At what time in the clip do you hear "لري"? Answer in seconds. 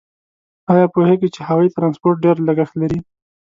2.81-2.99